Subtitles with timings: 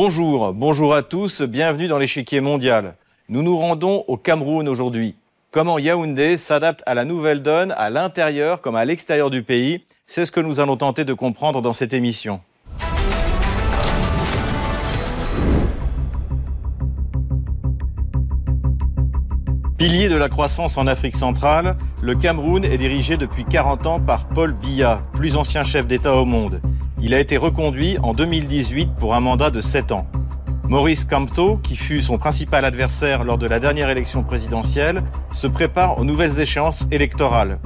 [0.00, 2.94] Bonjour, bonjour à tous, bienvenue dans l'échiquier mondial.
[3.28, 5.16] Nous nous rendons au Cameroun aujourd'hui.
[5.50, 10.24] Comment Yaoundé s'adapte à la nouvelle donne à l'intérieur comme à l'extérieur du pays, c'est
[10.24, 12.40] ce que nous allons tenter de comprendre dans cette émission.
[19.78, 24.28] Pilier de la croissance en Afrique centrale, le Cameroun est dirigé depuis 40 ans par
[24.28, 26.60] Paul Biya, plus ancien chef d'État au monde.
[27.00, 30.06] Il a été reconduit en 2018 pour un mandat de 7 ans.
[30.64, 35.98] Maurice Kamto, qui fut son principal adversaire lors de la dernière élection présidentielle, se prépare
[35.98, 37.60] aux nouvelles échéances électorales.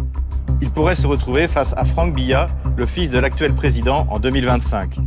[0.60, 4.98] Il pourrait se retrouver face à Franck Biya, le fils de l'actuel président, en 2025.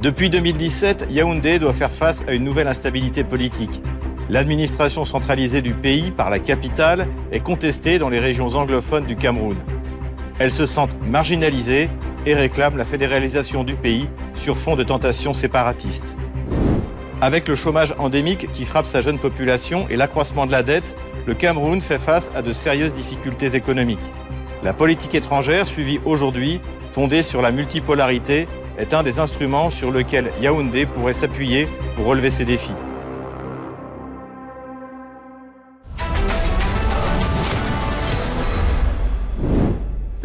[0.00, 3.82] Depuis 2017, Yaoundé doit faire face à une nouvelle instabilité politique.
[4.30, 9.58] L'administration centralisée du pays par la capitale est contestée dans les régions anglophones du Cameroun.
[10.38, 11.90] Elles se sentent marginalisées
[12.26, 16.16] et réclament la fédéralisation du pays sur fond de tentations séparatistes.
[17.20, 20.96] Avec le chômage endémique qui frappe sa jeune population et l'accroissement de la dette,
[21.26, 23.98] le Cameroun fait face à de sérieuses difficultés économiques.
[24.62, 26.60] La politique étrangère suivie aujourd'hui,
[26.92, 32.28] fondée sur la multipolarité, est un des instruments sur lequel Yaoundé pourrait s'appuyer pour relever
[32.28, 32.74] ces défis.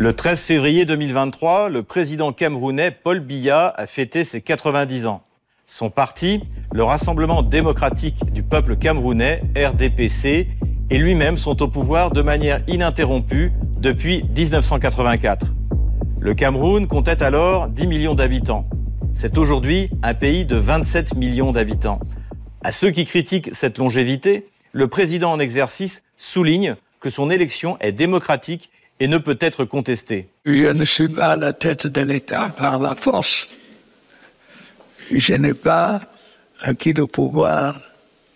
[0.01, 5.21] Le 13 février 2023, le président camerounais Paul Biya a fêté ses 90 ans.
[5.67, 6.41] Son parti,
[6.73, 10.47] le Rassemblement démocratique du peuple camerounais, RDPC,
[10.89, 15.45] et lui-même sont au pouvoir de manière ininterrompue depuis 1984.
[16.19, 18.67] Le Cameroun comptait alors 10 millions d'habitants.
[19.13, 21.99] C'est aujourd'hui un pays de 27 millions d'habitants.
[22.63, 27.91] À ceux qui critiquent cette longévité, le président en exercice souligne que son élection est
[27.91, 28.71] démocratique
[29.01, 30.29] et ne peut être contesté.
[30.45, 33.49] Je ne suis pas à la tête de l'État par la force.
[35.11, 36.01] Je n'ai pas
[36.61, 37.81] acquis le pouvoir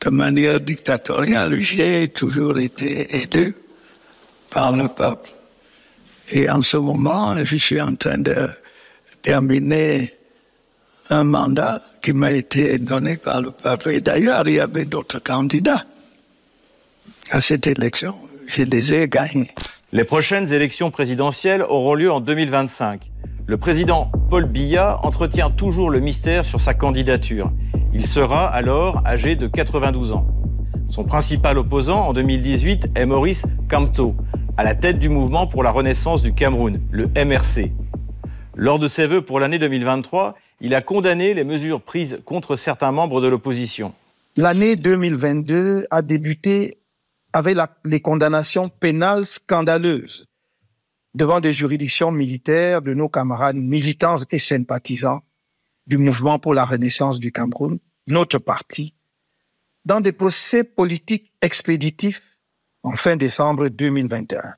[0.01, 1.61] de manière dictatoriale.
[1.61, 3.53] J'ai toujours été aidé
[4.49, 5.29] par le peuple.
[6.31, 8.49] Et en ce moment, je suis en train de
[9.21, 10.15] terminer
[11.11, 13.91] un mandat qui m'a été donné par le peuple.
[13.91, 15.85] Et d'ailleurs, il y avait d'autres candidats
[17.29, 18.15] à cette élection.
[18.47, 19.51] Je les ai gagnés.
[19.91, 23.11] Les prochaines élections présidentielles auront lieu en 2025.
[23.45, 27.51] Le président Paul Biya entretient toujours le mystère sur sa candidature.
[27.93, 30.27] Il sera alors âgé de 92 ans.
[30.87, 34.15] Son principal opposant en 2018 est Maurice Kamto,
[34.57, 37.71] à la tête du mouvement pour la renaissance du Cameroun, le MRC.
[38.55, 42.91] Lors de ses vœux pour l'année 2023, il a condamné les mesures prises contre certains
[42.91, 43.93] membres de l'opposition.
[44.35, 46.79] L'année 2022 a débuté
[47.35, 50.25] avec les condamnations pénales scandaleuses
[51.13, 55.21] devant des juridictions militaires de nos camarades militants et sympathisants
[55.85, 58.95] du mouvement pour la renaissance du Cameroun, notre parti,
[59.83, 62.37] dans des procès politiques expéditifs
[62.83, 64.55] en fin décembre 2021.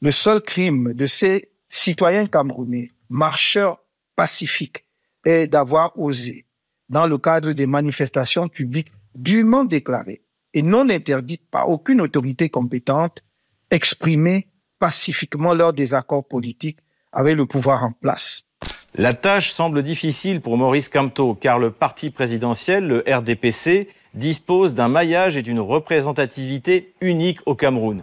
[0.00, 3.84] Le seul crime de ces citoyens camerounais, marcheurs
[4.16, 4.86] pacifiques,
[5.26, 6.46] est d'avoir osé,
[6.88, 10.22] dans le cadre des manifestations publiques dûment déclarées,
[10.54, 13.22] et non interdite par aucune autorité compétente,
[13.70, 16.78] exprimer pacifiquement leurs désaccords politiques
[17.12, 18.46] avec le pouvoir en place.
[18.94, 24.88] La tâche semble difficile pour Maurice Kamto, car le parti présidentiel, le RDPC, dispose d'un
[24.88, 28.02] maillage et d'une représentativité unique au Cameroun.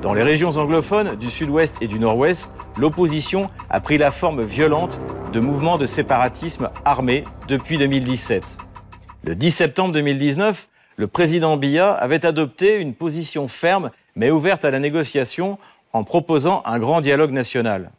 [0.00, 4.98] Dans les régions anglophones du sud-ouest et du nord-ouest, l'opposition a pris la forme violente
[5.32, 8.42] de mouvements de séparatisme armés depuis 2017.
[9.24, 14.70] Le 10 septembre 2019, le président Biya avait adopté une position ferme mais ouverte à
[14.70, 15.58] la négociation
[15.92, 17.90] en proposant un grand dialogue national.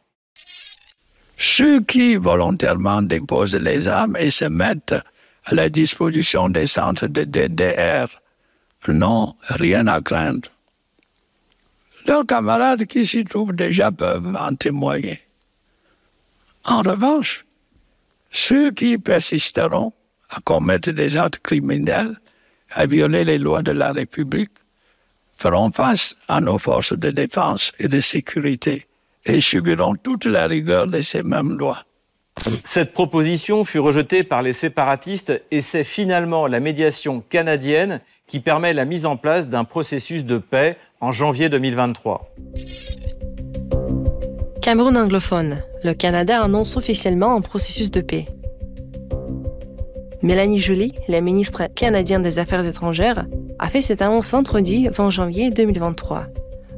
[1.38, 4.96] Ceux qui volontairement déposent les armes et se mettent
[5.46, 8.08] à la disposition des centres de DDR
[8.88, 10.50] n'ont rien à craindre.
[12.08, 15.20] Leurs camarades qui s'y trouvent déjà peuvent en témoigner.
[16.66, 17.46] En revanche,
[18.32, 19.92] ceux qui persisteront
[20.30, 22.20] à commettre des actes criminels
[22.72, 24.52] à violer les lois de la République
[25.38, 28.88] feront face à nos forces de défense et de sécurité
[29.26, 31.84] et subiront toute la rigueur de ces mêmes lois.
[32.64, 38.74] Cette proposition fut rejetée par les séparatistes et c'est finalement la médiation canadienne qui permet
[38.74, 42.34] la mise en place d'un processus de paix en janvier 2023.
[44.62, 45.62] Cameroun anglophone.
[45.84, 48.26] Le Canada annonce officiellement un processus de paix.
[50.26, 53.28] Mélanie Joly, la ministre canadienne des Affaires étrangères,
[53.60, 56.26] a fait cette annonce vendredi 20 janvier 2023.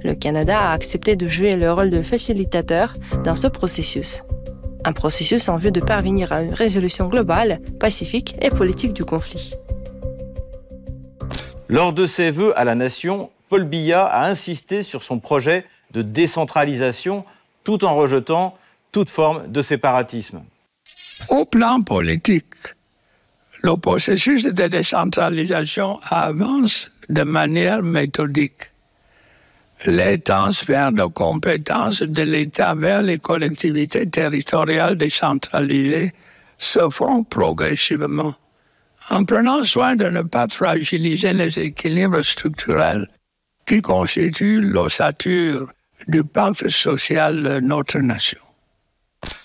[0.04, 4.24] Le Canada a accepté de jouer le rôle de facilitateur dans ce processus.
[4.84, 9.54] un processus en vue de parvenir à une résolution globale, pacifique et politique du conflit.
[11.70, 16.02] Lors de ses vœux à la nation, Paul Biya a insisté sur son projet de
[16.02, 17.24] décentralisation
[17.64, 18.56] tout en rejetant
[18.92, 20.42] toute forme de séparatisme.
[21.30, 22.77] Au plan politique,
[23.64, 28.72] le processus de décentralisation avance de manière méthodique.
[29.86, 36.14] Les transferts de compétences de l'État vers les collectivités territoriales décentralisées
[36.58, 38.36] se font progressivement,
[39.12, 43.08] en prenant soin de ne pas fragiliser les équilibres structurels
[43.68, 45.72] qui constituent l'ossature
[46.08, 48.47] du pacte social de notre nation.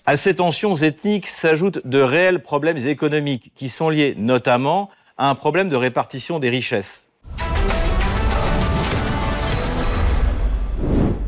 [0.05, 5.37] À ces tensions ethniques s'ajoutent de réels problèmes économiques qui sont liés notamment à un
[5.37, 7.13] problème de répartition des richesses.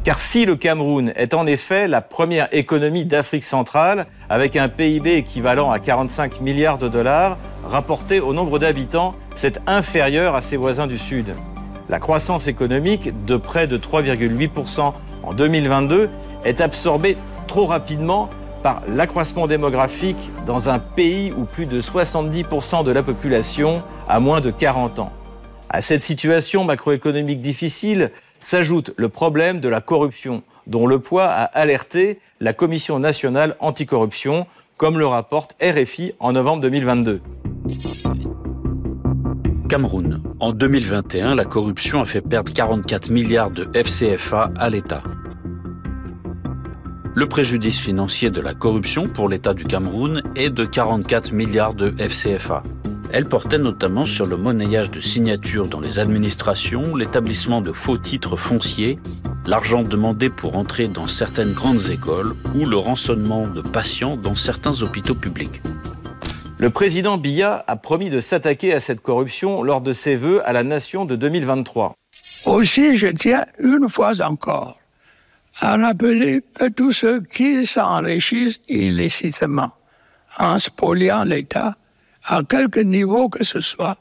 [0.02, 5.14] Car si le Cameroun est en effet la première économie d'Afrique centrale, avec un PIB
[5.14, 10.88] équivalent à 45 milliards de dollars, rapporté au nombre d'habitants, c'est inférieur à ses voisins
[10.88, 11.36] du Sud.
[11.88, 14.92] La croissance économique, de près de 3,8%
[15.22, 16.10] en 2022,
[16.44, 17.16] est absorbée
[17.46, 18.30] trop rapidement
[18.64, 24.40] par l'accroissement démographique dans un pays où plus de 70% de la population a moins
[24.40, 25.12] de 40 ans.
[25.68, 31.42] À cette situation macroéconomique difficile s'ajoute le problème de la corruption, dont le poids a
[31.42, 34.46] alerté la Commission nationale anticorruption,
[34.78, 37.20] comme le rapporte RFI en novembre 2022.
[39.68, 40.22] Cameroun.
[40.40, 45.02] En 2021, la corruption a fait perdre 44 milliards de FCFA à l'État.
[47.16, 51.94] Le préjudice financier de la corruption pour l'État du Cameroun est de 44 milliards de
[51.96, 52.64] FCFA.
[53.12, 58.36] Elle portait notamment sur le monnayage de signatures dans les administrations, l'établissement de faux titres
[58.36, 58.98] fonciers,
[59.46, 64.82] l'argent demandé pour entrer dans certaines grandes écoles ou le rançonnement de patients dans certains
[64.82, 65.62] hôpitaux publics.
[66.58, 70.52] Le président Biya a promis de s'attaquer à cette corruption lors de ses vœux à
[70.52, 71.94] la nation de 2023.
[72.46, 74.78] Aussi, je tiens une fois encore
[75.60, 79.70] à rappeler que tous ceux qui s'enrichissent illicitement
[80.38, 81.76] en spoliant l'État
[82.26, 83.96] à quelque niveau que ce soit,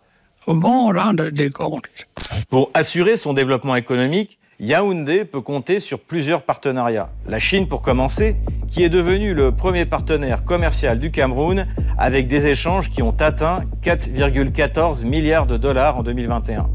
[0.48, 2.08] vont rendre des comptes.
[2.50, 7.10] Pour assurer son développement économique, Yaoundé peut compter sur plusieurs partenariats.
[7.28, 8.36] La Chine, pour commencer,
[8.70, 11.68] qui est devenue le premier partenaire commercial du Cameroun
[11.98, 16.70] avec des échanges qui ont atteint 4,14 milliards de dollars en 2021.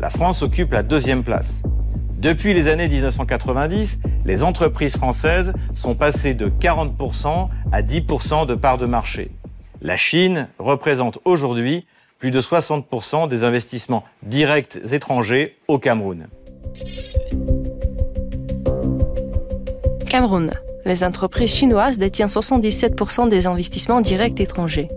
[0.00, 1.62] La France occupe la deuxième place.
[2.20, 8.76] Depuis les années 1990, les entreprises françaises sont passées de 40% à 10% de parts
[8.76, 9.30] de marché.
[9.80, 11.86] La Chine représente aujourd'hui
[12.18, 16.28] plus de 60% des investissements directs étrangers au Cameroun.
[20.06, 20.50] Cameroun.
[20.84, 24.90] Les entreprises chinoises détiennent 77% des investissements directs étrangers.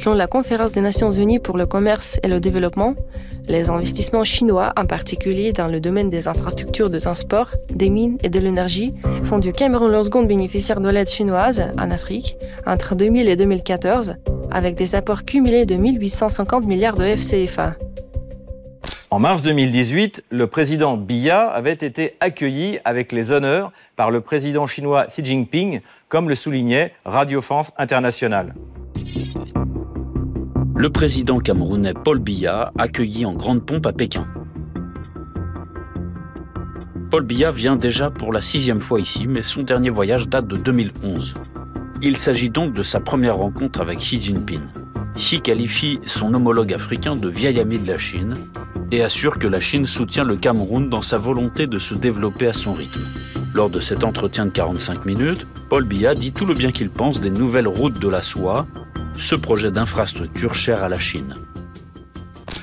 [0.00, 2.94] Selon la Conférence des Nations Unies pour le commerce et le développement,
[3.48, 8.30] les investissements chinois, en particulier dans le domaine des infrastructures de transport, des mines et
[8.30, 8.94] de l'énergie,
[9.24, 14.14] font du Cameroun le second bénéficiaire de l'aide chinoise en Afrique entre 2000 et 2014,
[14.50, 17.74] avec des apports cumulés de 1850 milliards de FCFA.
[19.10, 24.66] En mars 2018, le président Biya avait été accueilli avec les honneurs par le président
[24.66, 28.54] chinois Xi Jinping, comme le soulignait Radio France Internationale.
[30.80, 34.26] Le président camerounais Paul Biya accueilli en grande pompe à Pékin.
[37.10, 40.56] Paul Biya vient déjà pour la sixième fois ici, mais son dernier voyage date de
[40.56, 41.34] 2011.
[42.00, 44.62] Il s'agit donc de sa première rencontre avec Xi Jinping.
[45.16, 48.32] Xi qualifie son homologue africain de vieil ami de la Chine
[48.90, 52.54] et assure que la Chine soutient le Cameroun dans sa volonté de se développer à
[52.54, 53.04] son rythme.
[53.52, 57.20] Lors de cet entretien de 45 minutes, Paul Biya dit tout le bien qu'il pense
[57.20, 58.66] des nouvelles routes de la soie
[59.16, 61.34] ce projet d'infrastructure cher à la Chine.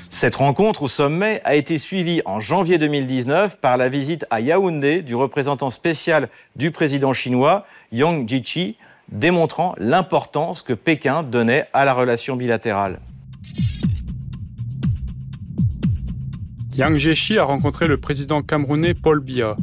[0.10, 5.02] Cette rencontre au sommet a été suivie en janvier 2019 par la visite à Yaoundé
[5.02, 8.78] du représentant spécial du président chinois, Yang Jiechi,
[9.12, 13.00] démontrant l'importance que Pékin donnait à la relation bilatérale.
[16.76, 19.56] Yang Jiechi a rencontré le président camerounais Paul Biya.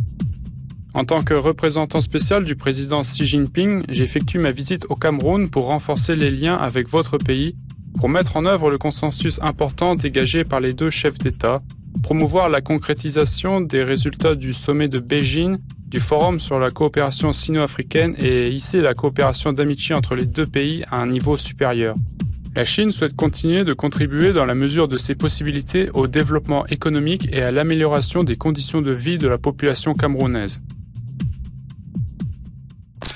[0.94, 5.66] En tant que représentant spécial du président Xi Jinping, j'effectue ma visite au Cameroun pour
[5.66, 7.56] renforcer les liens avec votre pays,
[7.98, 11.60] pour mettre en œuvre le consensus important dégagé par les deux chefs d'État,
[12.04, 15.56] promouvoir la concrétisation des résultats du sommet de Beijing,
[15.88, 20.84] du Forum sur la coopération sino-africaine et hisser la coopération d'amitié entre les deux pays
[20.92, 21.96] à un niveau supérieur.
[22.54, 27.28] La Chine souhaite continuer de contribuer dans la mesure de ses possibilités au développement économique
[27.32, 30.60] et à l'amélioration des conditions de vie de la population camerounaise.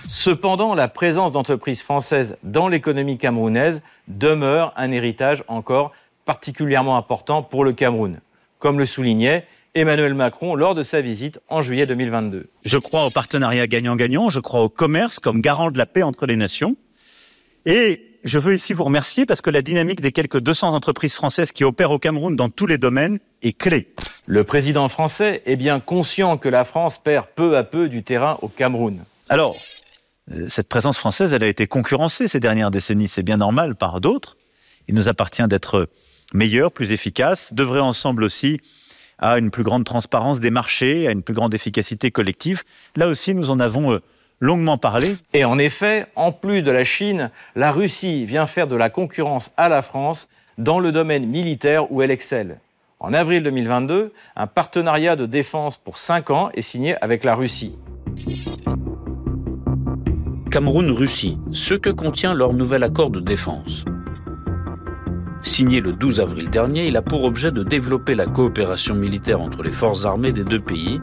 [0.09, 5.93] Cependant, la présence d'entreprises françaises dans l'économie camerounaise demeure un héritage encore
[6.25, 8.21] particulièrement important pour le Cameroun,
[8.59, 12.49] comme le soulignait Emmanuel Macron lors de sa visite en juillet 2022.
[12.65, 16.25] Je crois au partenariat gagnant-gagnant, je crois au commerce comme garant de la paix entre
[16.25, 16.75] les nations.
[17.67, 21.53] Et je veux ici vous remercier parce que la dynamique des quelques 200 entreprises françaises
[21.53, 23.93] qui opèrent au Cameroun dans tous les domaines est clé.
[24.27, 28.39] Le président français est bien conscient que la France perd peu à peu du terrain
[28.41, 29.05] au Cameroun.
[29.29, 29.55] Alors,
[30.49, 34.37] cette présence française, elle a été concurrencée ces dernières décennies, c'est bien normal par d'autres.
[34.89, 35.89] Il nous appartient d'être
[36.35, 38.61] meilleurs, plus efficaces, d'œuvrer ensemble aussi
[39.19, 42.63] à une plus grande transparence des marchés, à une plus grande efficacité collective.
[42.97, 44.03] Là aussi, nous en avons euh,
[44.41, 45.17] longuement parlé.
[45.33, 49.53] Et en effet, en plus de la Chine, la Russie vient faire de la concurrence
[49.57, 52.61] à la France dans le domaine militaire où elle excelle.
[53.01, 57.77] En avril 2022, un partenariat de défense pour 5 ans est signé avec la Russie.
[60.51, 63.85] Cameroun-Russie, ce que contient leur nouvel accord de défense.
[65.43, 69.63] Signé le 12 avril dernier, il a pour objet de développer la coopération militaire entre
[69.63, 71.03] les forces armées des deux pays,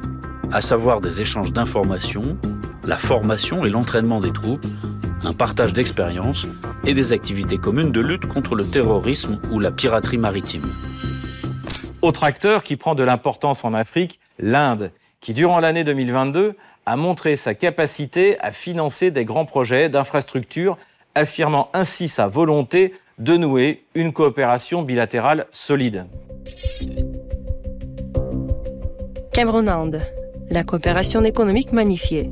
[0.52, 2.38] à savoir des échanges d'informations,
[2.84, 4.66] la formation et l'entraînement des troupes,
[5.24, 6.48] un partage d'expériences
[6.84, 10.74] et des activités communes de lutte contre le terrorisme ou la piraterie maritime.
[12.02, 17.36] Autre acteur qui prend de l'importance en Afrique, l'Inde, qui durant l'année 2022 a montré
[17.36, 20.78] sa capacité à financer des grands projets d'infrastructures,
[21.16, 26.06] affirmant ainsi sa volonté de nouer une coopération bilatérale solide.
[29.34, 30.02] Cameroun-Inde,
[30.50, 32.30] la coopération économique magnifiée.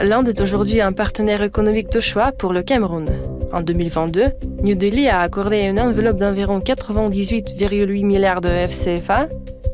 [0.00, 3.08] L'Inde est aujourd'hui un partenaire économique de choix pour le Cameroun.
[3.52, 4.32] En 2022,
[4.62, 9.28] New Delhi a accordé une enveloppe d'environ 98,8 milliards de FCFA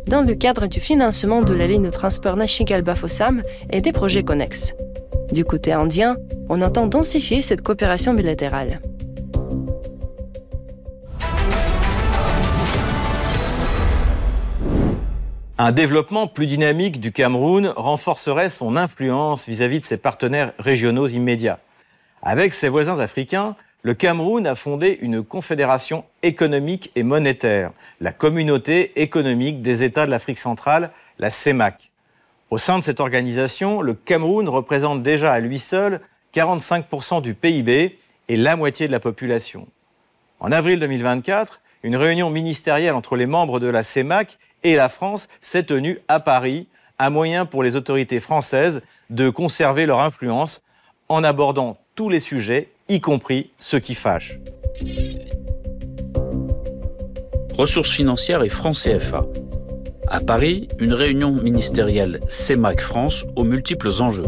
[0.07, 4.75] dans le cadre du financement de la ligne de transport Nashikal-Bafoussam et des projets connexes.
[5.33, 6.17] Du côté indien,
[6.49, 8.81] on entend densifier cette coopération bilatérale.
[15.57, 21.61] Un développement plus dynamique du Cameroun renforcerait son influence vis-à-vis de ses partenaires régionaux immédiats.
[22.23, 28.99] Avec ses voisins africains, le Cameroun a fondé une confédération économique et monétaire, la Communauté
[29.01, 31.91] économique des États de l'Afrique centrale, la CEMAC.
[32.49, 36.01] Au sein de cette organisation, le Cameroun représente déjà à lui seul
[36.35, 37.99] 45% du PIB
[38.29, 39.69] et la moitié de la population.
[40.41, 45.29] En avril 2024, une réunion ministérielle entre les membres de la CEMAC et la France
[45.43, 50.65] s'est tenue à Paris, un moyen pour les autorités françaises de conserver leur influence
[51.11, 54.39] en abordant tous les sujets, y compris ceux qui fâchent.
[57.57, 59.27] Ressources financières et francs CFA.
[60.09, 64.27] À Paris, une réunion ministérielle CEMAC France aux multiples enjeux.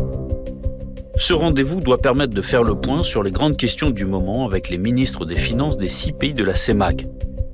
[1.16, 4.68] Ce rendez-vous doit permettre de faire le point sur les grandes questions du moment avec
[4.70, 7.06] les ministres des Finances des six pays de la CEMAC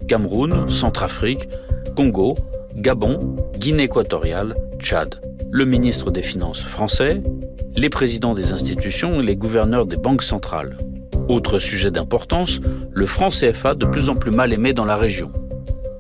[0.09, 1.49] Cameroun, Centrafrique,
[1.97, 2.37] Congo,
[2.77, 5.21] Gabon, Guinée équatoriale, Tchad.
[5.51, 7.23] Le ministre des Finances français,
[7.77, 10.77] les présidents des institutions et les gouverneurs des banques centrales.
[11.29, 12.61] Autre sujet d'importance,
[12.93, 15.33] le franc CFA de plus en plus mal aimé dans la région.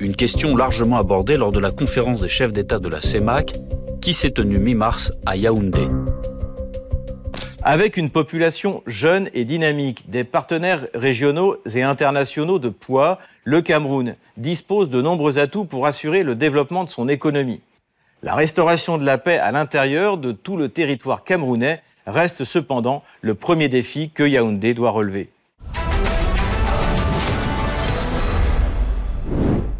[0.00, 3.54] Une question largement abordée lors de la conférence des chefs d'État de la CEMAC
[4.00, 5.86] qui s'est tenue mi-mars à Yaoundé.
[7.62, 14.16] Avec une population jeune et dynamique, des partenaires régionaux et internationaux de poids, le Cameroun
[14.36, 17.60] dispose de nombreux atouts pour assurer le développement de son économie.
[18.24, 23.34] La restauration de la paix à l'intérieur de tout le territoire camerounais reste cependant le
[23.34, 25.30] premier défi que Yaoundé doit relever.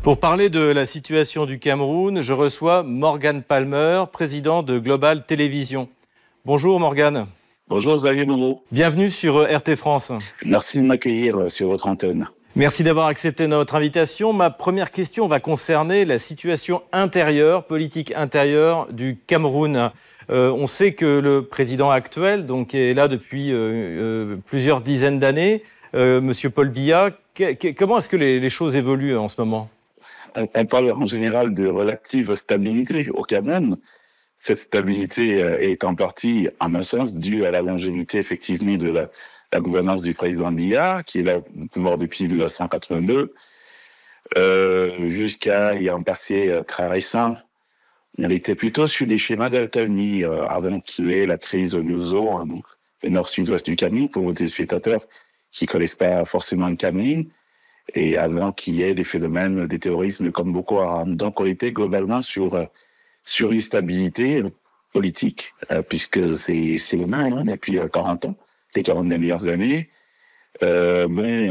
[0.03, 5.89] Pour parler de la situation du Cameroun, je reçois Morgan Palmer, président de Global Télévision.
[6.45, 7.27] Bonjour Morgan.
[7.69, 8.65] Bonjour Xavier Moreau.
[8.73, 10.13] Bienvenue sur euh, RT France.
[10.45, 12.29] Merci de m'accueillir euh, sur votre antenne.
[12.55, 14.35] Merci d'avoir accepté notre invitation.
[14.35, 19.91] Ma première question va concerner la situation intérieure, politique intérieure du Cameroun.
[20.29, 23.53] Euh, on sait que le président actuel, donc, est là depuis
[24.45, 25.63] plusieurs dizaines d'années,
[25.95, 27.11] Monsieur Paul Biya.
[27.79, 29.71] comment est-ce que les, choses évoluent en ce moment?
[30.37, 33.79] On parle en général de relative stabilité au Cameroun.
[34.43, 38.89] Cette stabilité euh, est en partie, à mon sens, due à la longévité effectivement de
[38.89, 39.09] la,
[39.53, 41.41] la gouvernance du président Biya, qui est là
[41.71, 43.35] pouvoir depuis 1982,
[44.37, 47.37] euh, jusqu'à il y a un passé euh, très récent.
[48.19, 51.83] On était plutôt sur des schémas d'alternance euh, avant qu'il y ait la crise au
[51.83, 52.65] Nuzo, hein, donc
[53.03, 55.07] le nord-sud-ouest du Cameroun, pour vos téléspectateurs
[55.51, 57.27] qui connaissent pas forcément le Cameroun,
[57.95, 61.15] et avant qu'il y ait des phénomènes de terrorisme comme Boko Haram.
[61.15, 62.69] Donc on était globalement sur
[63.25, 64.43] sur une stabilité
[64.93, 65.55] politique,
[65.89, 68.37] puisque c'est le même hein, depuis 40 ans,
[68.75, 69.89] les 40 dernières années.
[70.61, 71.51] mais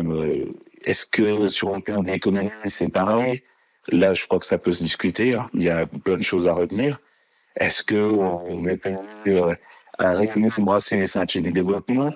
[0.86, 3.44] est-ce que sur un plan économique, c'est pareil?
[3.90, 5.34] Là, je crois que ça peut se discuter.
[5.34, 5.50] Hein.
[5.54, 7.00] Il y a plein de choses à retenir.
[7.56, 8.88] Est-ce qu'on est
[9.28, 9.54] euh,
[9.98, 10.14] à
[10.60, 12.12] embrasser les sentiers du développement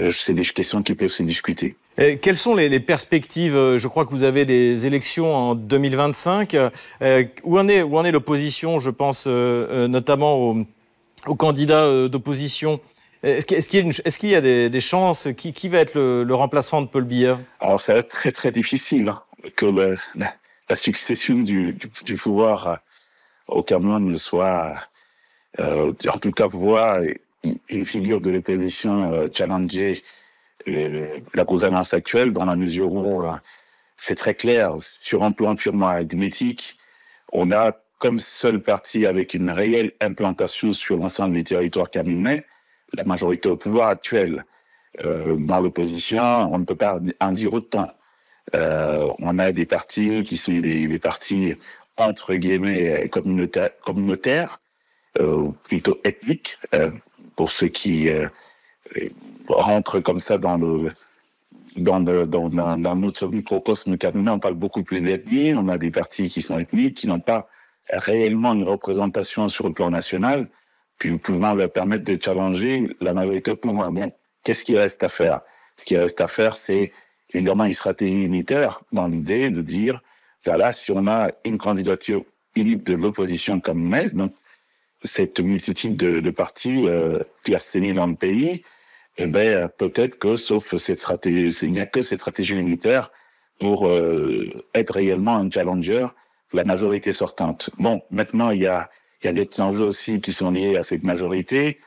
[0.00, 1.76] euh, C'est des questions qui peuvent se discuter.
[1.96, 3.54] Quelles sont les, perspectives?
[3.54, 6.56] Euh, Je crois que vous avez des élections en 2025.
[7.44, 8.80] où en est, où en est l'opposition?
[8.80, 10.56] Je pense notamment
[11.26, 12.80] aux candidats d'opposition.
[13.24, 17.38] Est-ce qu'il y, a des, chances qui, va être le, remplaçant de Paul Biya?
[17.60, 19.22] Alors, ça va être très, très difficile hein,
[19.56, 19.96] que
[20.68, 21.74] la succession du,
[22.22, 22.76] pouvoir euh,
[23.48, 24.74] au Cameroun soit,
[25.58, 27.00] euh, en tout cas, voir
[27.70, 30.02] une figure de l'opposition euh, challenger
[30.66, 33.22] la gouvernance actuelle dans la mesure où
[33.96, 36.76] c'est très clair, sur un plan purement arithmétique,
[37.32, 42.44] on a comme seul parti avec une réelle implantation sur l'ensemble des territoires camerounais,
[42.96, 44.44] la majorité au pouvoir actuel.
[45.02, 47.90] dans l'opposition, on ne peut pas en dire autant.
[48.54, 51.54] Euh, on a des partis qui sont des, partis
[51.96, 54.60] entre guillemets communautaires,
[55.18, 56.90] euh, plutôt ethniques, euh,
[57.36, 58.08] pour ceux qui
[59.48, 60.92] rentrent comme ça dans le
[61.76, 65.54] dans, dans, dans, notre microcosme camerounais, on parle beaucoup plus d'ethnie.
[65.54, 67.48] On a des partis qui sont ethniques, qui n'ont pas
[67.90, 70.48] réellement une représentation sur le plan national,
[70.98, 73.90] puis pouvant leur permettre de challenger la majorité pour moi.
[74.42, 75.40] qu'est-ce qu'il reste à faire?
[75.76, 76.92] Ce qui reste à faire, c'est
[77.32, 80.00] évidemment une stratégie unitaire dans l'idée de dire,
[80.44, 82.24] voilà, si on a une candidature
[82.54, 84.32] unique de l'opposition comme MES, donc
[85.02, 88.62] cette multitude de, partis euh, dans le pays,
[89.18, 93.10] eh ben, peut-être que, sauf cette stratégie, il n'y a que cette stratégie unitaire
[93.58, 96.06] pour euh, être réellement un challenger
[96.54, 97.70] la majorité sortante.
[97.78, 98.88] Bon, maintenant, il y a,
[99.24, 101.80] il y a des enjeux aussi qui sont liés à cette majorité.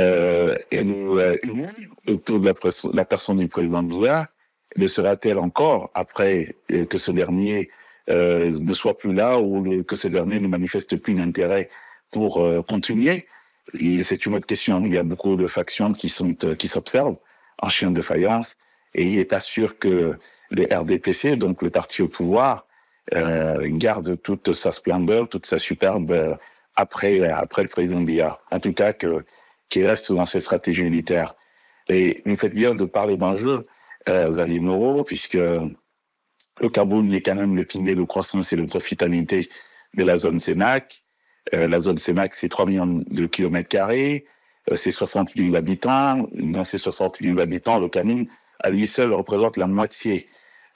[0.00, 1.36] Euh, et nous, euh,
[2.08, 2.52] autour de
[2.94, 4.28] la, personne du président Bouya,
[4.76, 7.70] le sera-t-elle encore après euh, que ce dernier
[8.08, 11.68] euh, ne soit plus là ou que ce dernier ne manifeste plus d'intérêt
[12.10, 13.26] pour euh, continuer?
[14.02, 14.84] C'est une autre question.
[14.86, 17.18] Il y a beaucoup de factions qui sont qui s'observent
[17.62, 18.56] en chien de faïence
[18.94, 20.18] et il n'est pas sûr que
[20.50, 22.66] le RDPC, donc le parti au pouvoir,
[23.12, 26.36] garde toute sa splendeur, toute sa superbe
[26.76, 28.40] après après le président Biya.
[28.50, 29.24] En tout cas, que
[29.70, 31.34] qu'il reste dans cette stratégie militaire.
[31.88, 33.66] Et vous faites bien de parler d'enjeux
[34.08, 39.48] euh, animaux, puisque le Cameroun est quand même le pilier de croissance et de profitabilité
[39.94, 41.02] de la zone CENAC.
[41.54, 44.26] Euh, la zone CENAC, c'est 3 millions de kilomètres carrés,
[44.70, 46.28] euh, c'est 60 000 habitants.
[46.32, 48.26] Dans ces 60 000 habitants, le Cameroun,
[48.60, 50.28] à lui seul, représente la moitié.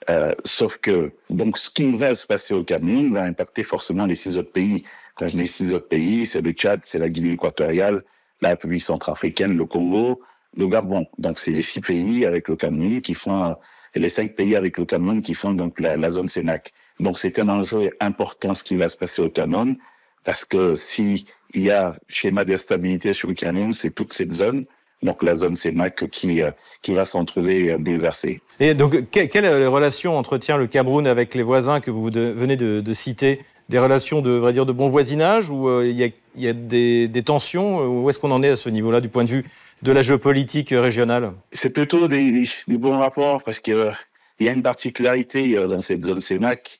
[0.09, 4.15] Euh, sauf que, donc, ce qui va se passer au Cameroun va impacter forcément les
[4.15, 4.83] six autres pays.
[5.15, 8.03] Quand je dis six autres pays, c'est le Tchad, c'est la Guinée équatoriale,
[8.41, 10.21] la République centrafricaine, le Congo,
[10.55, 11.07] le Gabon.
[11.17, 13.55] Donc, c'est les six pays avec le Cameroun qui font,
[13.93, 16.71] et les cinq pays avec le Cameroun qui font donc la, zone CENAC.
[16.99, 19.77] Donc, c'est un enjeu important ce qui va se passer au Cameroun,
[20.23, 24.65] parce que s'il y a schéma de stabilité sur le Cameroun, c'est toute cette zone,
[25.03, 28.41] donc la zone CENAC qui, euh, qui va s'en trouver euh, bouleversée.
[28.59, 33.41] Et donc, quelle relation entretient le Cameroun avec les voisins que vous venez de, citer?
[33.67, 35.97] Des relations de, dire, de bon voisinage ou euh, il
[36.41, 37.83] y, a, des, des tensions?
[37.85, 39.45] Où est-ce qu'on en est à ce niveau-là du point de vue
[39.81, 41.33] de la géopolitique régionale?
[41.51, 43.91] C'est plutôt des, bons rapports parce qu'il euh,
[44.39, 46.79] y a une particularité euh, dans cette zone CEMAC,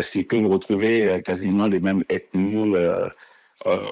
[0.00, 2.72] c'est que vous retrouvez quasiment les mêmes ethnies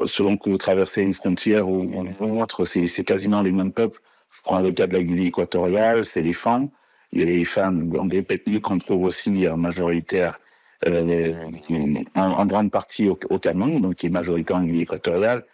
[0.04, 4.00] selon que vous traversez une frontière ou une autre, c'est quasiment les mêmes peuples.
[4.30, 6.68] Je prends le cas de la Guinée équatoriale, c'est les femmes.
[7.12, 8.24] Il y a les femmes dans des
[8.60, 10.38] qu'on trouve aussi majoritaires
[10.86, 15.44] en, grande partie au, au Cameroun, donc qui est majoritaire en Guinée équatoriale.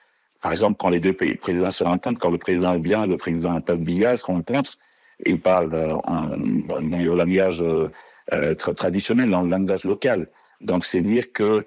[0.40, 3.16] Par exemple, quand les deux présidents se rencontrent, quand le président est bien et le
[3.16, 4.76] président Biya se rencontrent,
[5.24, 7.90] ils parlent euh, en, le langage euh,
[8.33, 10.29] euh traditionnel, dans le langage local.
[10.61, 11.64] Donc, c'est dire que,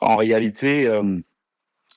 [0.00, 1.18] en réalité, euh,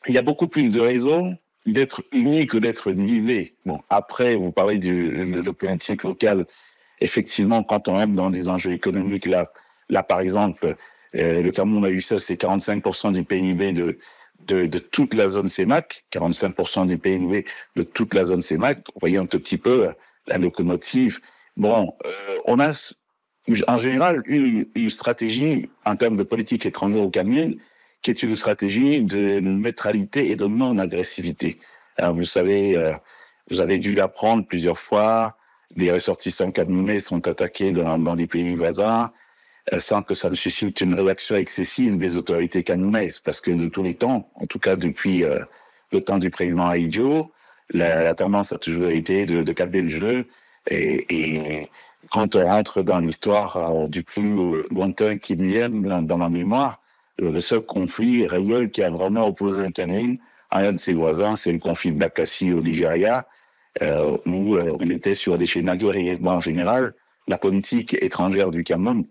[0.07, 3.55] il y a beaucoup plus de raisons d'être unis que d'être divisés.
[3.65, 6.45] Bon, après, vous parlez du politique local.
[7.01, 9.51] Effectivement, quand on est dans des enjeux économiques, là,
[9.89, 10.75] là par exemple,
[11.13, 13.97] le Cameroun a eu ça, c'est 45% du PIB de,
[14.47, 18.77] de, de, toute la zone CEMAC, 45% des PNV de toute la zone CEMAC.
[18.93, 19.91] Vous voyez un tout petit peu euh,
[20.27, 21.19] la locomotive.
[21.57, 22.71] Bon, euh, on a
[23.67, 27.55] en général une, une, stratégie en termes de politique étrangère au Cameroun
[28.01, 31.59] qui est une stratégie de neutralité et de non-agressivité.
[32.01, 32.93] Vous savez, euh,
[33.49, 35.37] vous avez dû l'apprendre plusieurs fois.
[35.75, 39.11] Des ressortissants camerounais sont attaqués dans, dans les pays voisins.
[39.73, 43.67] Euh, sans que ça ne suscite une réaction excessive des autorités camerounaises, parce que de
[43.67, 45.39] tous les temps, en tout cas depuis euh,
[45.91, 47.31] le temps du président Aïdjo,
[47.71, 50.27] la, tendance a toujours été de, de calmer le jeu.
[50.67, 51.69] Et, et,
[52.11, 56.81] quand on rentre dans l'histoire du plus lointain qui vient dans la mémoire,
[57.19, 60.15] le seul conflit réel qui a vraiment opposé un
[60.51, 63.27] à un de ses voisins, c'est le conflit de Bakassi au Nigeria,
[63.81, 65.93] euh, où euh, on était sur des scénarios
[66.25, 66.93] en général.
[67.27, 69.05] La politique étrangère du Cameroun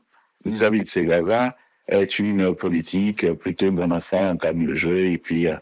[0.44, 1.52] vis-à-vis de ses voisins
[1.88, 5.56] est une politique plutôt bon enfant, comme le jeu, et puis euh,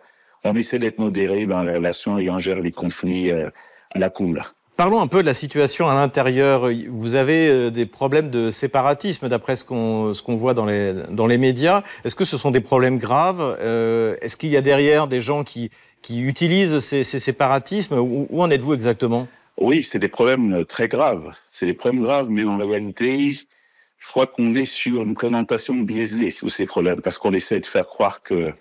[0.44, 3.50] on essaie d'être modéré dans la relation et on gère les conflits euh,
[3.92, 4.42] à la cool.
[4.76, 6.70] Parlons un peu de la situation à l'intérieur.
[6.88, 11.82] Vous avez euh, des problèmes de séparatisme, d'après ce qu'on qu'on voit dans les médias.
[12.04, 13.56] Est-ce que ce sont des problèmes graves?
[14.20, 15.70] Est-ce qu'il y a derrière des gens qui
[16.10, 17.94] utilisent ces, séparatismes?
[17.98, 19.26] Où, en êtes-vous exactement?
[19.56, 21.32] Oui, c'est des problèmes très graves.
[21.48, 23.32] C'est des problèmes graves, mais en réalité,
[23.96, 27.66] je crois qu'on est sur une présentation biaisée de ces problèmes, parce qu'on essaie de
[27.66, 28.52] faire croire que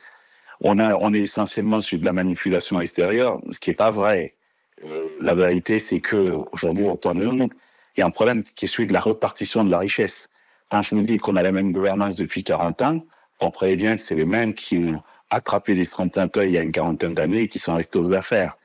[0.62, 4.36] on, a, on est essentiellement sur de la manipulation extérieure, ce qui n'est pas vrai.
[4.86, 7.50] Euh, la vérité, c'est que aujourd'hui, au point de vue,
[7.98, 10.30] il y a un problème qui est celui de la répartition de la richesse.
[10.70, 13.06] Quand je me dis qu'on a la même gouvernance depuis 40 ans,
[13.40, 16.72] comprenez bien que c'est les mêmes qui ont attrapé les trentaines il y a une
[16.72, 18.58] quarantaine d'années et qui sont restés aux affaires.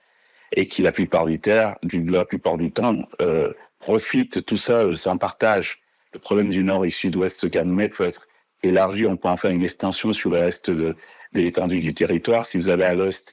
[0.53, 5.17] Et qui, la plupart du temps, la plupart du temps euh, profitent tout ça sans
[5.17, 5.81] partage.
[6.13, 8.27] Le problème du Nord et Sud-Ouest Camerounais peut être
[8.65, 9.07] élargi.
[9.07, 10.97] On peut en faire une extension sur le reste de,
[11.35, 12.47] l'étendue du territoire.
[12.47, 13.33] Si vous avez à l'Est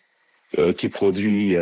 [0.60, 1.58] euh, qui produit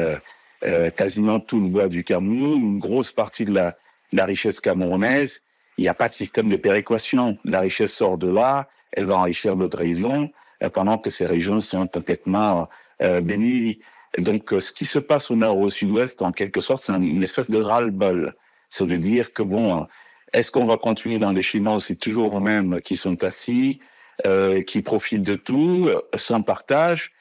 [0.66, 3.78] euh, euh, quasiment tout le bois du Cameroun, une grosse partie de la,
[4.12, 5.42] la richesse camerounaise,
[5.78, 7.38] il n'y a pas de système de péréquation.
[7.44, 10.32] La richesse sort de là, elle va enrichir d'autres régions,
[10.74, 12.70] pendant que ces régions sont complètement
[13.02, 13.80] euh, bénies.
[14.18, 17.22] Donc, ce qui se passe au nord ou au sud-ouest, en quelque sorte, c'est une
[17.22, 18.34] espèce de ras-le-bol.
[18.70, 19.86] C'est de dire que, bon,
[20.32, 21.82] est-ce qu'on va continuer dans les Chinois?
[21.82, 23.80] C'est toujours eux-mêmes qui sont assis
[24.26, 27.12] euh, qui profitent de tout, euh, sans partage.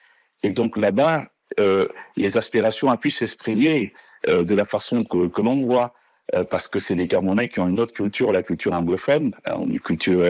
[0.44, 1.26] Et donc là-bas,
[1.60, 3.92] euh, les aspirations ont pu s'exprimer
[4.28, 5.94] euh, de la façon que, que l'on voit,
[6.34, 9.80] euh, parce que c'est des Camerounais qui ont une autre culture, la culture anglophone, une
[9.80, 10.20] culture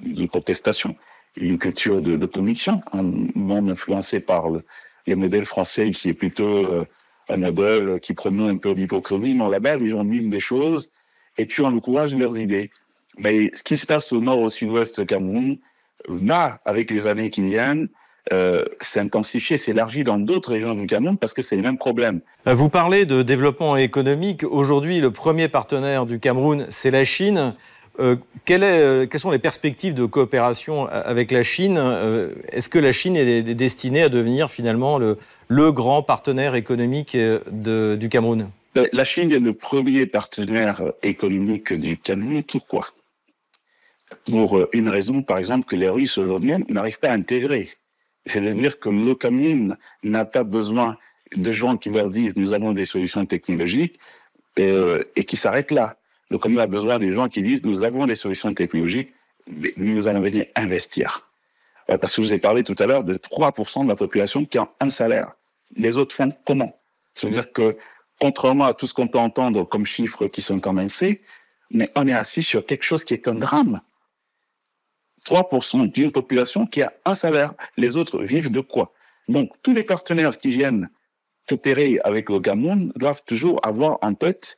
[0.00, 0.96] de protestation,
[1.36, 3.02] une culture de, de commission, un
[3.34, 4.64] monde influencé par le,
[5.06, 6.66] les modèles français qui est plutôt
[7.28, 9.34] un modèle qui promeut un peu l'hypocrisie.
[9.34, 10.90] Mais là-bas, les gens disent des choses
[11.36, 12.70] et tu encourages leurs idées.
[13.16, 15.58] Mais ce qui se passe au nord, au sud-ouest Cameroun,
[16.08, 17.88] va, avec les années qui viennent,
[18.32, 22.20] euh, s'intensifier, s'élargir dans d'autres régions du Cameroun parce que c'est le même problème.
[22.46, 24.44] Euh, vous parlez de développement économique.
[24.44, 27.54] Aujourd'hui, le premier partenaire du Cameroun, c'est la Chine.
[28.00, 31.78] Euh, quelle est, quelles sont les perspectives de coopération avec la Chine?
[32.52, 37.96] Est-ce que la Chine est destinée à devenir finalement le, le grand partenaire économique de,
[37.98, 38.50] du Cameroun?
[38.92, 42.44] La Chine est le premier partenaire économique du Cameroun.
[42.44, 42.86] Pourquoi?
[44.30, 47.70] Pour une raison, par exemple, que les Russes aujourd'hui n'arrivent pas à intégrer.
[48.28, 50.96] C'est-à-dire que le Cameroun n'a pas besoin
[51.34, 53.98] de gens qui leur disent nous avons des solutions technologiques
[54.58, 55.96] euh, et qui s'arrêtent là.
[56.30, 59.12] Le Cameroun a besoin des gens qui disent nous avons des solutions technologiques,
[59.46, 61.28] mais nous allons venir investir.
[61.90, 64.44] Euh, parce que je vous ai parlé tout à l'heure de 3% de la population
[64.44, 65.32] qui a un salaire.
[65.76, 66.78] Les autres font comment?
[67.14, 67.76] C'est-à-dire que,
[68.20, 71.22] contrairement à tout ce qu'on peut entendre comme chiffres qui sont annoncés,
[71.70, 73.80] mais on est assis sur quelque chose qui est un drame.
[75.26, 77.54] 3% d'une population qui a un salaire.
[77.76, 78.92] Les autres vivent de quoi?
[79.28, 80.88] Donc, tous les partenaires qui viennent
[81.48, 84.56] coopérer avec le Cameroun doivent toujours avoir en tête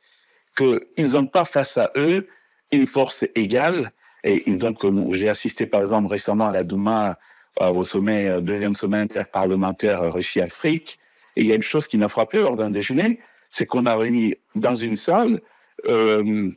[0.57, 2.27] qu'ils n'ont pas face à eux
[2.71, 3.91] une force égale.
[4.23, 7.17] Et donc, j'ai assisté par exemple récemment à la Douma,
[7.61, 10.99] euh, au sommet, euh, deuxième sommet interparlementaire Russie-Afrique.
[11.35, 13.19] Et il y a une chose qui m'a frappé lors d'un déjeuner,
[13.49, 15.41] c'est qu'on a réuni dans une salle
[15.87, 16.51] euh,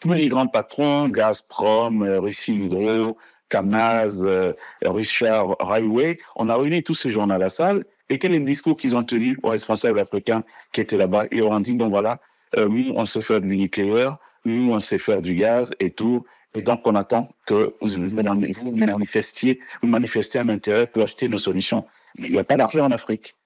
[0.00, 3.16] tous les grands patrons, Gazprom, euh, Russie Hydro,
[3.50, 7.84] Kamaz, euh, Richard Railway, on a réuni tous ces gens à la salle.
[8.08, 11.42] Et quel est le discours qu'ils ont tenu aux responsables africains qui étaient là-bas Ils
[11.42, 12.18] ont dit, bon voilà,
[12.56, 16.24] euh, nous, on sait faire du nucléaire, nous, on sait faire du gaz et tout.
[16.54, 21.86] Et donc, on attend que vous, manifestiez, vous manifestiez un intérêt pour acheter nos solutions.
[22.18, 23.36] Mais il n'y a pas d'argent en Afrique.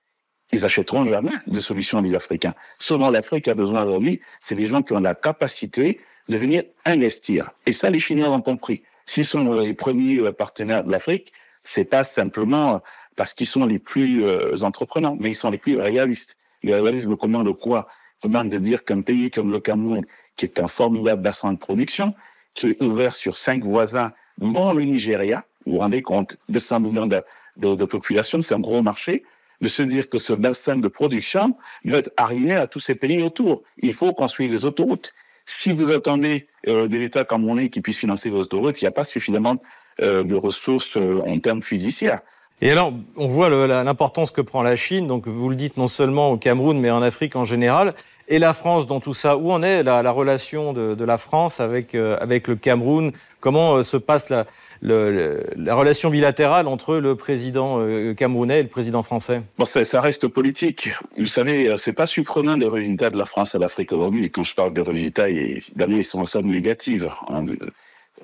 [0.52, 2.54] Ils achèteront jamais de solutions les Africains.
[2.78, 7.50] Seulement l'Afrique a besoin aujourd'hui, c'est des gens qui ont la capacité de venir investir.
[7.66, 8.82] Et ça, les Chinois ont compris.
[9.06, 12.82] S'ils sont les premiers euh, partenaires de l'Afrique, c'est pas simplement
[13.16, 16.36] parce qu'ils sont les plus euh, entreprenants, mais ils sont les plus réalistes.
[16.62, 17.88] Les réalistes me commandent quoi?
[18.22, 20.04] Commandent de dire qu'un pays comme le Cameroun,
[20.36, 22.14] qui est un formidable bassin de production,
[22.54, 27.06] qui est ouvert sur cinq voisins, dont le Nigeria, vous vous rendez compte, 200 millions
[27.06, 27.22] de,
[27.56, 29.24] de, de population, c'est un gros marché,
[29.60, 33.62] de se dire que ce bassin de production doit arrivé à tous ces pays autour.
[33.78, 35.14] Il faut construire les autoroutes.
[35.46, 37.26] Si vous attendez euh, de l'État
[37.58, 39.56] est qui puisse financer vos autoroutes, il n'y a pas suffisamment
[40.00, 42.20] euh, de ressources euh, en termes judiciaires.
[42.60, 43.50] Et alors, on voit
[43.84, 47.02] l'importance que prend la Chine, donc vous le dites non seulement au Cameroun, mais en
[47.02, 47.94] Afrique en général.
[48.26, 51.94] Et la France dans tout ça, où en est la, relation de, la France avec,
[51.94, 53.12] euh, avec le Cameroun?
[53.40, 54.46] Comment euh, se passe la,
[54.84, 60.28] la relation bilatérale entre le président euh, camerounais et le président français bon, ça, reste
[60.28, 60.90] politique.
[61.16, 64.30] Vous savez, c'est pas surprenant les résultats de la France à l'Afrique aujourd'hui.
[64.30, 67.10] Quand je parle de résultats, évidemment, ils sont en somme négative.
[67.28, 67.46] Hein.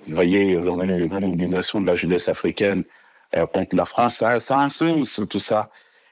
[0.07, 2.85] Vous voyez, l'élimination de la jeunesse africaine
[3.53, 5.71] contre la France, ça, ça a un sens, tout ça.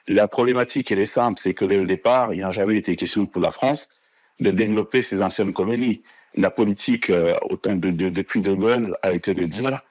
[0.09, 3.27] La problématique, elle est simple, c'est que dès le départ, il n'a jamais été question
[3.27, 3.91] pour la France
[4.41, 6.03] de développer ses anciennes colonies.
[6.35, 9.83] La politique, euh, autant de, de, depuis De Gaulle, a été de dire,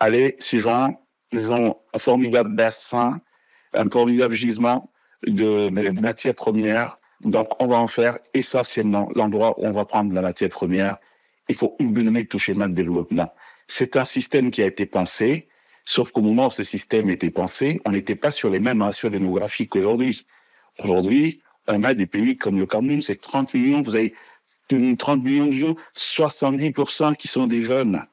[0.00, 1.00] allez, ces gens,
[1.32, 3.20] ils ont un formidable bassin,
[3.72, 4.90] un formidable gisement
[5.26, 10.22] de, matières premières, donc on va en faire essentiellement l'endroit où on va prendre la
[10.22, 10.96] matière première.
[11.48, 13.32] Il faut oublier tout schéma de développement.
[13.66, 15.48] C'est un système qui a été pensé,
[15.84, 19.10] Sauf qu'au moment où ce système était pensé, on n'était pas sur les mêmes ratios
[19.10, 20.26] démographiques qu'aujourd'hui.
[20.78, 24.14] Aujourd'hui, on a des pays comme le Cameroun, c'est 30 millions, vous avez
[24.68, 28.04] 30 millions de jeunes, 70% qui sont des jeunes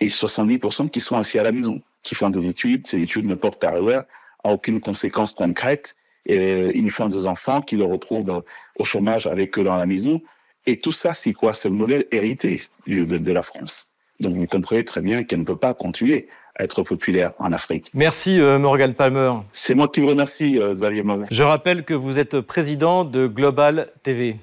[0.00, 2.86] et 70% qui sont assis à la maison, qui font des études.
[2.86, 4.04] Ces études ne portent à rien,
[4.44, 5.96] à aucune conséquence concrète.
[6.26, 8.44] Et ils font des enfants qui le retrouvent
[8.78, 10.20] au chômage avec eux dans la maison.
[10.66, 11.54] Et tout ça, c'est quoi?
[11.54, 13.90] C'est le modèle hérité de, de la France.
[14.20, 16.28] Donc vous comprenez très bien qu'elle ne peut pas continuer
[16.58, 17.90] être populaire en Afrique.
[17.94, 19.32] Merci euh, Morgan Palmer.
[19.52, 21.26] C'est moi qui vous remercie, euh, Xavier Morgan.
[21.30, 24.36] Je rappelle que vous êtes président de Global TV.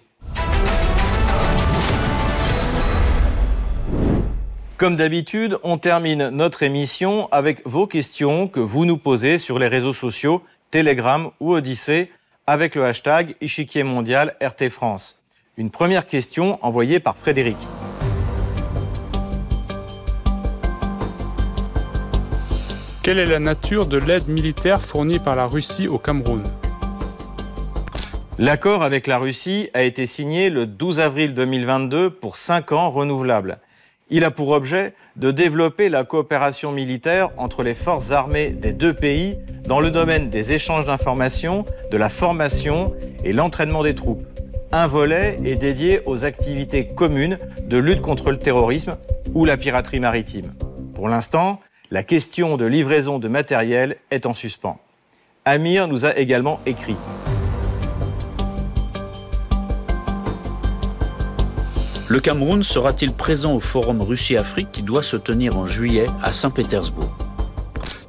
[4.79, 9.67] Comme d'habitude, on termine notre émission avec vos questions que vous nous posez sur les
[9.67, 12.09] réseaux sociaux, Telegram ou Odyssée,
[12.47, 15.21] avec le hashtag Échiquier mondial RT France.
[15.57, 17.57] Une première question envoyée par Frédéric.
[23.03, 26.43] Quelle est la nature de l'aide militaire fournie par la Russie au Cameroun?
[28.37, 33.59] L'accord avec la Russie a été signé le 12 avril 2022 pour 5 ans renouvelables.
[34.11, 38.93] Il a pour objet de développer la coopération militaire entre les forces armées des deux
[38.93, 42.93] pays dans le domaine des échanges d'informations, de la formation
[43.23, 44.25] et l'entraînement des troupes.
[44.71, 48.97] Un volet est dédié aux activités communes de lutte contre le terrorisme
[49.35, 50.53] ou la piraterie maritime.
[50.95, 51.59] Pour l'instant,
[51.91, 54.79] la question de livraison de matériel est en suspens.
[55.45, 56.95] Amir nous a également écrit.
[62.11, 67.15] Le Cameroun sera-t-il présent au Forum Russie-Afrique qui doit se tenir en juillet à Saint-Pétersbourg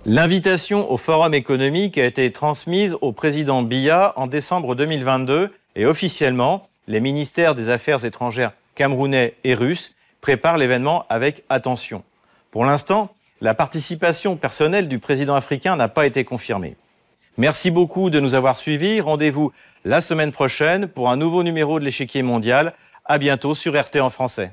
[0.06, 6.66] L'invitation au Forum économique a été transmise au président Biya en décembre 2022 et officiellement,
[6.88, 12.02] les ministères des Affaires étrangères camerounais et russes préparent l'événement avec attention.
[12.52, 16.74] Pour l'instant, la participation personnelle du président africain n'a pas été confirmée.
[17.36, 19.02] Merci beaucoup de nous avoir suivis.
[19.02, 19.52] Rendez-vous
[19.84, 22.72] la semaine prochaine pour un nouveau numéro de l'échiquier mondial.
[23.10, 24.52] À bientôt sur RT en français.